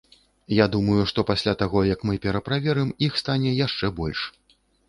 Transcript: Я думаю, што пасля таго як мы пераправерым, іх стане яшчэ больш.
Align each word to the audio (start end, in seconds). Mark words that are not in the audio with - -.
Я 0.59 0.65
думаю, 0.75 1.01
што 1.11 1.25
пасля 1.31 1.53
таго 1.61 1.83
як 1.89 2.07
мы 2.11 2.17
пераправерым, 2.25 2.89
іх 3.09 3.23
стане 3.25 3.55
яшчэ 3.59 3.95
больш. 4.01 4.29